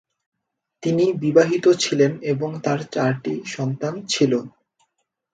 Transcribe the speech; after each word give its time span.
তিনি 0.83 1.05
বিবাহিত 1.21 1.65
ছিলেন 1.79 2.11
এবং 2.23 2.49
তাঁর 2.63 2.79
চারটি 2.93 3.33
সন্তান 3.47 3.93
ছিল। 4.07 4.31